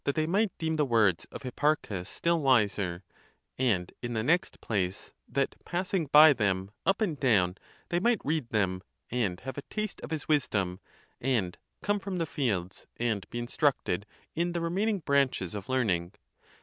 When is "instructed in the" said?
13.37-14.61